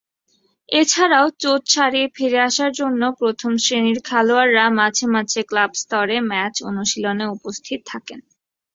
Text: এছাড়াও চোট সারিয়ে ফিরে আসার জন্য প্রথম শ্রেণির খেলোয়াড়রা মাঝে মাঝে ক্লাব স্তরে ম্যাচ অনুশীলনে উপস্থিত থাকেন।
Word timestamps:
এছাড়াও 0.69 1.27
চোট 1.41 1.61
সারিয়ে 1.67 2.07
ফিরে 2.15 2.39
আসার 2.49 2.71
জন্য 2.73 3.01
প্রথম 3.19 3.51
শ্রেণির 3.57 3.99
খেলোয়াড়রা 4.05 4.65
মাঝে 4.79 5.05
মাঝে 5.15 5.41
ক্লাব 5.49 5.71
স্তরে 5.81 6.17
ম্যাচ 6.31 6.55
অনুশীলনে 6.69 7.25
উপস্থিত 7.35 7.79
থাকেন। 7.85 8.19